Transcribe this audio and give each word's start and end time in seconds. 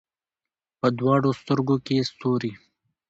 په 0.79 0.87
دواړو 0.99 1.29
سترګو 1.41 1.75
کې 1.85 1.93
یې 1.97 2.03
ستوري 2.11 2.51